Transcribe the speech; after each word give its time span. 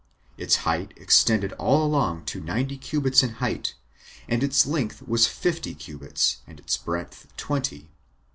Its 0.35 0.55
height 0.65 0.95
extended 0.97 1.53
all 1.59 1.85
along 1.85 2.25
to 2.25 2.41
ninety 2.41 2.75
cubits 2.75 3.21
in 3.21 3.33
height, 3.33 3.75
and 4.27 4.43
its 4.43 4.65
length 4.65 5.03
was 5.07 5.27
fifty 5.27 5.75
cubits, 5.75 6.37
and 6.47 6.59
its 6.59 6.75
breadth 6.75 7.27
twenty. 7.37 7.87